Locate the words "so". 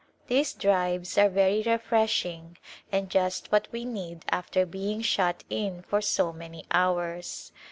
6.01-6.33